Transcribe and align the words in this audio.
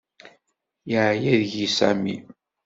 Yeɛya 0.91 1.33
deg-i 1.41 1.67
Sami. 1.77 2.15